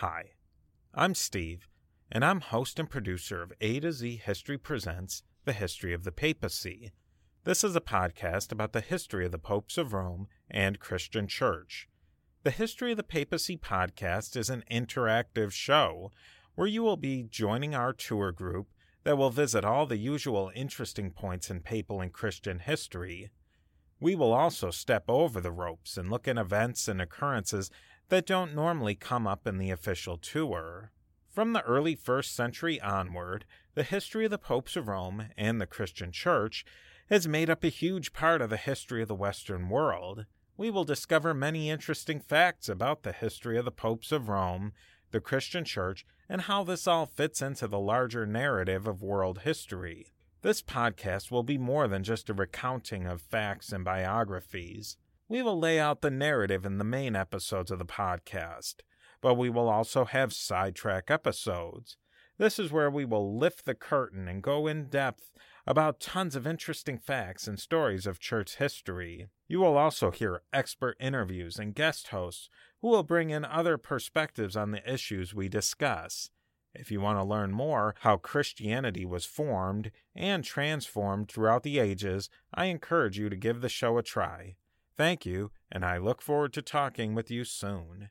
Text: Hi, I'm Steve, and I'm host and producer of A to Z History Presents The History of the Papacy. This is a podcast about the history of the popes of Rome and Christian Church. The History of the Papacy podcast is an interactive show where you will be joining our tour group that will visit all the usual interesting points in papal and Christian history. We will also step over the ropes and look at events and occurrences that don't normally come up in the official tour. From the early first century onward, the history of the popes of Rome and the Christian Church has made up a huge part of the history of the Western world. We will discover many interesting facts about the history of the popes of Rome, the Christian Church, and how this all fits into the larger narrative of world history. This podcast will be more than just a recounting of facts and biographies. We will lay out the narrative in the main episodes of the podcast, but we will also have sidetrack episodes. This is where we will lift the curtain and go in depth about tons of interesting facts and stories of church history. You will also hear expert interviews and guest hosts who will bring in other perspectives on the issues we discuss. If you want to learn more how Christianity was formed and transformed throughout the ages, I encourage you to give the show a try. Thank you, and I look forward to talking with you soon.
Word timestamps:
Hi, 0.00 0.30
I'm 0.94 1.14
Steve, 1.14 1.68
and 2.10 2.24
I'm 2.24 2.40
host 2.40 2.78
and 2.78 2.88
producer 2.88 3.42
of 3.42 3.52
A 3.60 3.80
to 3.80 3.92
Z 3.92 4.22
History 4.24 4.56
Presents 4.56 5.24
The 5.44 5.52
History 5.52 5.92
of 5.92 6.04
the 6.04 6.10
Papacy. 6.10 6.92
This 7.44 7.62
is 7.62 7.76
a 7.76 7.82
podcast 7.82 8.50
about 8.50 8.72
the 8.72 8.80
history 8.80 9.26
of 9.26 9.32
the 9.32 9.36
popes 9.36 9.76
of 9.76 9.92
Rome 9.92 10.26
and 10.50 10.80
Christian 10.80 11.28
Church. 11.28 11.86
The 12.44 12.50
History 12.50 12.92
of 12.92 12.96
the 12.96 13.02
Papacy 13.02 13.58
podcast 13.58 14.38
is 14.38 14.48
an 14.48 14.64
interactive 14.70 15.52
show 15.52 16.12
where 16.54 16.66
you 16.66 16.82
will 16.82 16.96
be 16.96 17.24
joining 17.24 17.74
our 17.74 17.92
tour 17.92 18.32
group 18.32 18.68
that 19.04 19.18
will 19.18 19.28
visit 19.28 19.66
all 19.66 19.84
the 19.84 19.98
usual 19.98 20.50
interesting 20.54 21.10
points 21.10 21.50
in 21.50 21.60
papal 21.60 22.00
and 22.00 22.10
Christian 22.10 22.60
history. 22.60 23.32
We 24.00 24.14
will 24.14 24.32
also 24.32 24.70
step 24.70 25.04
over 25.08 25.42
the 25.42 25.52
ropes 25.52 25.98
and 25.98 26.10
look 26.10 26.26
at 26.26 26.38
events 26.38 26.88
and 26.88 27.02
occurrences 27.02 27.70
that 28.10 28.26
don't 28.26 28.54
normally 28.54 28.94
come 28.94 29.26
up 29.26 29.46
in 29.46 29.58
the 29.58 29.70
official 29.70 30.18
tour. 30.18 30.92
From 31.30 31.52
the 31.52 31.62
early 31.62 31.94
first 31.94 32.34
century 32.34 32.80
onward, 32.80 33.44
the 33.74 33.84
history 33.84 34.24
of 34.24 34.32
the 34.32 34.38
popes 34.38 34.76
of 34.76 34.88
Rome 34.88 35.28
and 35.36 35.60
the 35.60 35.66
Christian 35.66 36.12
Church 36.12 36.64
has 37.08 37.26
made 37.26 37.48
up 37.48 37.64
a 37.64 37.68
huge 37.68 38.12
part 38.12 38.42
of 38.42 38.50
the 38.50 38.56
history 38.56 39.02
of 39.02 39.08
the 39.08 39.14
Western 39.14 39.68
world. 39.68 40.26
We 40.56 40.70
will 40.70 40.84
discover 40.84 41.32
many 41.32 41.70
interesting 41.70 42.20
facts 42.20 42.68
about 42.68 43.02
the 43.02 43.12
history 43.12 43.56
of 43.56 43.64
the 43.64 43.70
popes 43.70 44.12
of 44.12 44.28
Rome, 44.28 44.72
the 45.10 45.20
Christian 45.20 45.64
Church, 45.64 46.04
and 46.28 46.42
how 46.42 46.64
this 46.64 46.86
all 46.86 47.06
fits 47.06 47.40
into 47.40 47.66
the 47.66 47.78
larger 47.78 48.26
narrative 48.26 48.86
of 48.86 49.02
world 49.02 49.40
history. 49.40 50.12
This 50.42 50.62
podcast 50.62 51.30
will 51.30 51.42
be 51.42 51.58
more 51.58 51.86
than 51.86 52.02
just 52.02 52.30
a 52.30 52.34
recounting 52.34 53.06
of 53.06 53.20
facts 53.20 53.72
and 53.72 53.84
biographies. 53.84 54.96
We 55.30 55.42
will 55.42 55.60
lay 55.60 55.78
out 55.78 56.00
the 56.00 56.10
narrative 56.10 56.66
in 56.66 56.78
the 56.78 56.84
main 56.84 57.14
episodes 57.14 57.70
of 57.70 57.78
the 57.78 57.84
podcast, 57.84 58.80
but 59.20 59.34
we 59.34 59.48
will 59.48 59.68
also 59.68 60.04
have 60.04 60.32
sidetrack 60.32 61.08
episodes. 61.08 61.96
This 62.36 62.58
is 62.58 62.72
where 62.72 62.90
we 62.90 63.04
will 63.04 63.38
lift 63.38 63.64
the 63.64 63.76
curtain 63.76 64.26
and 64.26 64.42
go 64.42 64.66
in 64.66 64.88
depth 64.88 65.30
about 65.68 66.00
tons 66.00 66.34
of 66.34 66.48
interesting 66.48 66.98
facts 66.98 67.46
and 67.46 67.60
stories 67.60 68.08
of 68.08 68.18
church 68.18 68.56
history. 68.56 69.28
You 69.46 69.60
will 69.60 69.76
also 69.76 70.10
hear 70.10 70.42
expert 70.52 70.96
interviews 70.98 71.60
and 71.60 71.76
guest 71.76 72.08
hosts 72.08 72.50
who 72.82 72.88
will 72.88 73.04
bring 73.04 73.30
in 73.30 73.44
other 73.44 73.78
perspectives 73.78 74.56
on 74.56 74.72
the 74.72 74.92
issues 74.92 75.32
we 75.32 75.48
discuss. 75.48 76.30
If 76.74 76.90
you 76.90 77.00
want 77.00 77.20
to 77.20 77.24
learn 77.24 77.52
more 77.52 77.94
how 78.00 78.16
Christianity 78.16 79.04
was 79.04 79.26
formed 79.26 79.92
and 80.12 80.42
transformed 80.42 81.30
throughout 81.30 81.62
the 81.62 81.78
ages, 81.78 82.28
I 82.52 82.64
encourage 82.64 83.16
you 83.16 83.28
to 83.28 83.36
give 83.36 83.60
the 83.60 83.68
show 83.68 83.96
a 83.96 84.02
try. 84.02 84.56
Thank 85.00 85.24
you, 85.24 85.50
and 85.72 85.82
I 85.82 85.96
look 85.96 86.20
forward 86.20 86.52
to 86.52 86.60
talking 86.60 87.14
with 87.14 87.30
you 87.30 87.42
soon. 87.42 88.10